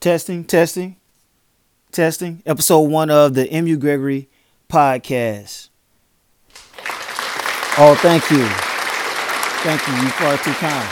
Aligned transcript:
Testing, 0.00 0.44
testing, 0.44 0.96
testing. 1.90 2.42
Episode 2.44 2.80
one 2.80 3.10
of 3.10 3.34
the 3.34 3.48
MU 3.62 3.76
Gregory 3.78 4.28
podcast. 4.68 5.70
Oh, 7.78 7.94
thank 8.00 8.30
you. 8.30 8.46
Thank 9.64 9.86
you. 9.88 9.94
You're 9.94 10.12
far 10.12 10.36
too 10.38 10.52
kind. 10.52 10.88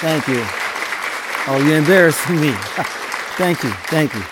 Thank 0.00 0.28
you. 0.28 0.42
Oh, 1.48 1.62
you're 1.66 1.78
embarrassing 1.78 2.40
me. 2.40 2.52
thank 3.36 3.62
you. 3.64 3.70
Thank 3.88 4.14
you. 4.14 4.22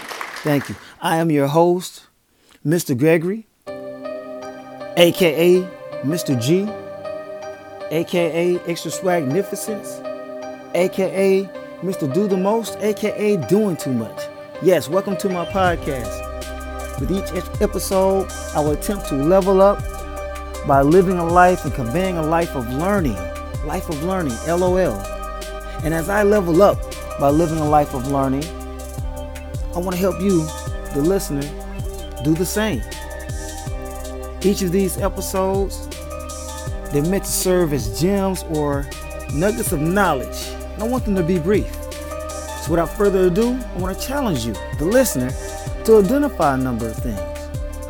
Thank 0.43 0.69
you. 0.69 0.77
I 1.01 1.17
am 1.17 1.31
your 1.31 1.49
host, 1.49 2.07
Mr. 2.65 2.97
Gregory, 2.97 3.47
aka 4.97 5.69
Mr. 6.05 6.41
G, 6.41 6.69
aka 7.91 8.59
Extra 8.67 8.91
Swagnificence, 8.93 10.01
aka 10.75 11.58
Mr. 11.83 12.13
Do 12.13 12.27
the 12.27 12.37
Most, 12.37 12.77
aka 12.81 13.37
Doing 13.49 13.77
Too 13.77 13.93
Much. 13.93 14.27
Yes, 14.63 14.89
welcome 14.89 15.17
to 15.19 15.29
my 15.29 15.45
podcast. 15.45 16.11
With 16.99 17.13
each 17.13 17.31
episode, 17.63 18.29
I 18.53 18.59
will 18.59 18.73
attempt 18.73 19.07
to 19.11 19.15
level 19.15 19.63
up 19.63 19.79
by 20.67 20.83
living 20.83 21.21
a 21.21 21.25
life 21.25 21.65
and 21.65 21.73
conveying 21.73 22.19
a 22.19 22.23
life 22.23 22.57
of 22.57 22.69
learning. 22.73 23.15
Life 23.65 23.89
of 23.89 24.03
learning, 24.03 24.35
LOL. 24.49 24.99
And 25.85 25.95
as 25.95 26.09
I 26.09 26.25
level 26.25 26.63
up 26.63 26.79
by 27.21 27.31
living 27.31 27.59
a 27.59 27.69
life 27.69 27.95
of 27.95 28.11
learning, 28.11 28.45
I 29.73 29.79
want 29.79 29.93
to 29.93 29.99
help 29.99 30.21
you, 30.21 30.45
the 30.95 31.03
listener, 31.03 31.43
do 32.25 32.35
the 32.35 32.45
same. 32.45 32.83
Each 34.43 34.63
of 34.63 34.73
these 34.73 34.99
episodes, 34.99 35.87
they're 36.91 37.05
meant 37.05 37.23
to 37.23 37.31
serve 37.31 37.73
as 37.73 38.01
gems 38.01 38.43
or 38.51 38.85
nuggets 39.33 39.71
of 39.71 39.81
knowledge. 39.81 40.49
And 40.79 40.85
I 40.85 40.89
want 40.89 41.05
them 41.05 41.17
to 41.17 41.25
be 41.25 41.41
brief. 41.41 41.67
So 42.63 42.71
without 42.71 42.89
further 42.97 43.27
ado, 43.27 43.59
I 43.75 43.79
want 43.79 43.99
to 43.99 44.07
challenge 44.07 44.47
you, 44.47 44.53
the 44.79 44.85
listener, 44.85 45.33
to 45.87 45.99
identify 45.99 46.55
a 46.55 46.57
number 46.57 46.87
of 46.87 46.95
things. 46.95 47.19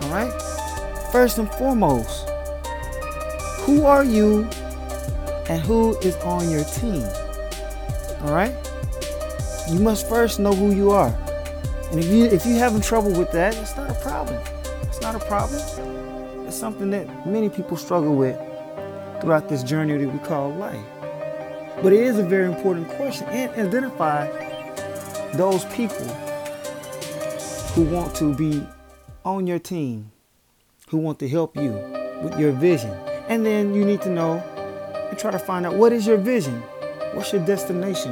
All 0.03 0.11
right? 0.11 0.33
First 1.13 1.37
and 1.37 1.51
foremost, 1.51 2.27
who 3.61 3.85
are 3.85 4.05
you 4.05 4.45
and 5.51 5.61
who 5.61 5.99
is 5.99 6.17
on 6.17 6.51
your 6.51 6.65
team? 6.65 7.05
All 8.23 8.33
right? 8.33 8.55
You 9.69 9.81
must 9.81 10.09
first 10.09 10.41
know 10.41 10.55
who 10.55 10.75
you 10.75 10.91
are. 10.91 11.15
And 11.91 12.01
if 12.01 12.07
you 12.07 12.25
if 12.25 12.47
you're 12.47 12.57
having 12.57 12.81
trouble 12.81 13.13
with 13.13 13.31
that, 13.33 13.55
it's 13.57 13.77
not 13.77 13.91
a 13.91 14.01
problem. 14.01 14.41
It's 14.85 15.03
not 15.03 15.15
a 15.15 15.19
problem. 15.19 15.61
It's 16.47 16.57
something 16.57 16.89
that 16.93 17.27
many 17.27 17.51
people 17.51 17.77
struggle 17.77 18.15
with 18.15 18.41
throughout 19.21 19.51
this 19.51 19.63
journey 19.63 19.99
that 19.99 20.09
we 20.09 20.19
call 20.21 20.55
life. 20.55 20.81
But 21.81 21.93
it 21.93 22.01
is 22.01 22.19
a 22.19 22.25
very 22.25 22.47
important 22.47 22.89
question 22.89 23.29
and 23.29 23.53
identify 23.53 24.27
those 25.35 25.65
people 25.67 26.07
who 27.75 27.85
want 27.85 28.17
to 28.17 28.35
be 28.35 28.67
on 29.25 29.47
your 29.47 29.61
team, 29.61 30.11
who 30.89 30.97
want 30.97 31.21
to 31.21 31.29
help 31.29 31.57
you 31.57 31.71
with 32.23 32.37
your 32.37 32.51
vision. 32.51 32.91
And 33.29 33.47
then 33.47 33.75
you 33.75 33.85
need 33.85 34.03
to 34.03 34.11
know 34.11 34.39
and 35.09 35.17
try 35.17 35.31
to 35.31 35.39
find 35.39 35.67
out 35.67 35.75
what 35.75 35.93
is 35.93 36.05
your 36.05 36.17
vision? 36.17 36.61
What's 37.13 37.33
your 37.33 37.45
destination? 37.47 38.11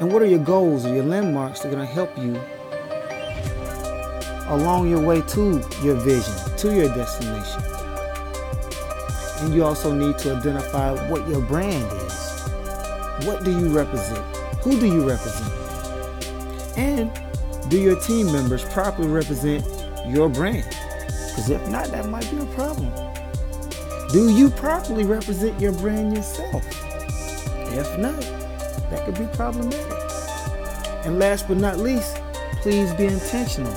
And 0.00 0.10
what 0.10 0.22
are 0.22 0.26
your 0.26 0.38
goals 0.38 0.86
or 0.86 0.94
your 0.94 1.04
landmarks 1.04 1.60
that 1.60 1.68
are 1.68 1.76
going 1.76 1.86
to 1.86 1.92
help 1.92 2.16
you 2.16 2.40
along 4.54 4.88
your 4.88 5.00
way 5.00 5.20
to 5.20 5.62
your 5.82 5.96
vision, 5.96 6.56
to 6.56 6.74
your 6.74 6.88
destination? 6.94 7.77
And 9.40 9.54
you 9.54 9.64
also 9.64 9.92
need 9.94 10.18
to 10.18 10.36
identify 10.36 10.92
what 11.08 11.28
your 11.28 11.40
brand 11.40 11.90
is. 11.92 13.26
What 13.26 13.44
do 13.44 13.50
you 13.50 13.68
represent? 13.68 14.24
Who 14.62 14.78
do 14.78 14.86
you 14.86 15.08
represent? 15.08 15.52
And 16.76 17.10
do 17.68 17.78
your 17.80 18.00
team 18.00 18.32
members 18.32 18.64
properly 18.64 19.08
represent 19.08 19.64
your 20.06 20.28
brand? 20.28 20.64
Because 21.08 21.50
if 21.50 21.68
not, 21.68 21.86
that 21.88 22.08
might 22.08 22.28
be 22.30 22.38
a 22.38 22.46
problem. 22.46 22.92
Do 24.12 24.32
you 24.34 24.50
properly 24.50 25.04
represent 25.04 25.60
your 25.60 25.72
brand 25.72 26.16
yourself? 26.16 26.64
If 27.74 27.98
not, 27.98 28.20
that 28.90 29.04
could 29.04 29.18
be 29.18 29.26
problematic. 29.36 29.86
And 31.04 31.18
last 31.18 31.46
but 31.46 31.58
not 31.58 31.78
least, 31.78 32.16
please 32.62 32.92
be 32.94 33.06
intentional. 33.06 33.72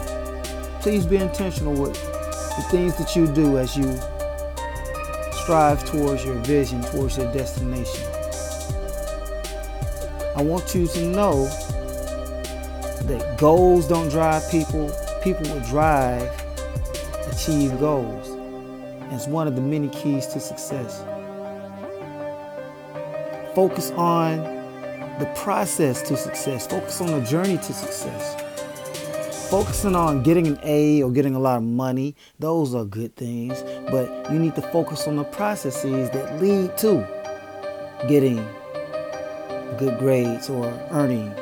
Please 0.79 1.05
be 1.05 1.17
intentional 1.17 1.73
with 1.73 1.93
the 1.93 2.65
things 2.71 2.97
that 2.97 3.15
you 3.15 3.27
do 3.27 3.57
as 3.57 3.77
you 3.77 3.99
strive 5.51 5.83
towards 5.83 6.23
your 6.23 6.35
vision, 6.35 6.81
towards 6.81 7.17
your 7.17 7.29
destination. 7.33 8.05
I 10.33 10.41
want 10.41 10.73
you 10.73 10.87
to 10.87 11.05
know 11.07 11.43
that 13.03 13.35
goals 13.37 13.85
don't 13.85 14.07
drive 14.07 14.49
people, 14.49 14.89
people 15.21 15.53
will 15.53 15.59
drive, 15.67 16.23
achieve 17.33 17.77
goals. 17.81 18.29
It's 19.11 19.27
one 19.27 19.45
of 19.45 19.57
the 19.57 19.61
many 19.61 19.89
keys 19.89 20.25
to 20.27 20.39
success. 20.39 21.03
Focus 23.53 23.91
on 23.97 24.37
the 25.19 25.29
process 25.35 26.01
to 26.03 26.15
success, 26.15 26.65
focus 26.65 27.01
on 27.01 27.07
the 27.07 27.27
journey 27.27 27.57
to 27.57 27.73
success. 27.73 28.50
Focusing 29.51 29.97
on 29.97 30.23
getting 30.23 30.47
an 30.47 30.57
A 30.63 31.03
or 31.03 31.11
getting 31.11 31.35
a 31.35 31.39
lot 31.39 31.57
of 31.57 31.63
money, 31.63 32.15
those 32.39 32.73
are 32.73 32.85
good 32.85 33.13
things, 33.17 33.61
but 33.91 34.31
you 34.31 34.39
need 34.39 34.55
to 34.55 34.61
focus 34.61 35.09
on 35.09 35.17
the 35.17 35.25
processes 35.25 36.09
that 36.11 36.41
lead 36.41 36.77
to 36.77 37.05
getting 38.07 38.37
good 39.77 39.99
grades 39.99 40.49
or 40.49 40.67
earning 40.91 41.35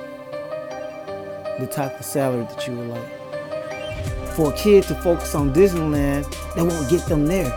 the 1.59 1.69
type 1.71 1.99
of 1.99 2.03
salary 2.03 2.45
that 2.45 2.67
you 2.67 2.75
would 2.77 2.87
like. 2.87 4.33
For 4.33 4.51
a 4.51 4.57
kid 4.57 4.85
to 4.85 4.95
focus 4.95 5.35
on 5.35 5.53
Disneyland, 5.53 6.25
that 6.55 6.65
won't 6.65 6.89
get 6.89 7.05
them 7.05 7.27
there. 7.27 7.51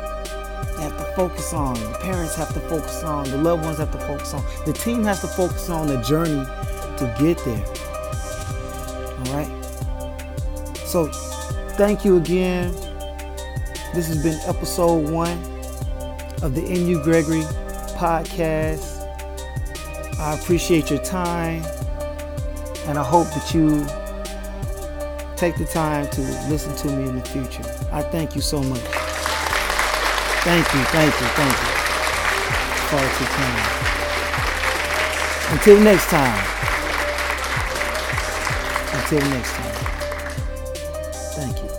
They 0.76 0.82
have 0.82 0.98
to 0.98 1.12
focus 1.16 1.54
on, 1.54 1.76
the 1.92 1.98
parents 2.02 2.34
have 2.34 2.52
to 2.52 2.60
focus 2.60 3.02
on, 3.02 3.30
the 3.30 3.38
loved 3.38 3.64
ones 3.64 3.78
have 3.78 3.90
to 3.92 3.98
focus 4.00 4.34
on, 4.34 4.44
the 4.66 4.74
team 4.74 5.02
has 5.04 5.22
to 5.22 5.28
focus 5.28 5.70
on 5.70 5.86
the 5.86 5.96
journey 6.02 6.44
to 6.98 7.16
get 7.18 7.38
there. 7.38 7.64
All 9.18 9.34
right? 9.34 9.61
So, 10.92 11.06
thank 11.78 12.04
you 12.04 12.18
again. 12.18 12.70
This 13.94 14.08
has 14.08 14.22
been 14.22 14.38
episode 14.46 15.08
one 15.08 15.38
of 16.42 16.54
the 16.54 16.60
NU 16.60 17.02
Gregory 17.02 17.40
podcast. 17.96 19.00
I 20.18 20.38
appreciate 20.38 20.90
your 20.90 21.02
time, 21.02 21.64
and 22.84 22.98
I 22.98 23.02
hope 23.02 23.26
that 23.28 23.54
you 23.54 23.86
take 25.34 25.56
the 25.56 25.64
time 25.64 26.10
to 26.10 26.20
listen 26.50 26.76
to 26.76 26.94
me 26.94 27.08
in 27.08 27.18
the 27.18 27.24
future. 27.24 27.64
I 27.90 28.02
thank 28.02 28.34
you 28.34 28.42
so 28.42 28.62
much. 28.62 28.82
Thank 30.44 30.74
you, 30.74 30.84
thank 30.92 31.14
you, 31.18 31.26
thank 31.26 31.56
you. 31.56 31.72
Too 33.16 33.24
kind. 33.32 33.68
Until 35.52 35.80
next 35.80 36.10
time. 36.10 36.44
Until 38.92 39.30
next 39.30 39.52
time. 39.54 39.91
Thank 41.34 41.62
you. 41.62 41.71